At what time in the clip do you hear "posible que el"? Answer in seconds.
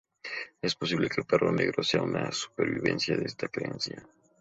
0.75-1.27